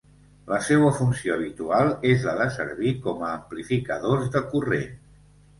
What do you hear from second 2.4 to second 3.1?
de servir